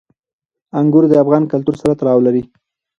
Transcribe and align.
انګور 0.79 1.03
د 1.09 1.13
افغان 1.23 1.43
کلتور 1.51 1.75
سره 1.81 1.93
تړاو 1.99 2.19
لري. 2.27 2.43